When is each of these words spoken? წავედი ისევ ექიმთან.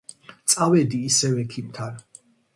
წავედი 0.53 1.03
ისევ 1.11 1.37
ექიმთან. 1.45 2.03